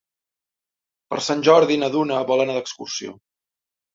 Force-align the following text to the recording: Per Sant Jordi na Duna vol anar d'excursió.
Per 1.13 1.19
Sant 1.25 1.43
Jordi 1.49 1.77
na 1.83 1.91
Duna 1.95 2.21
vol 2.31 2.43
anar 2.45 2.57
d'excursió. 2.57 3.13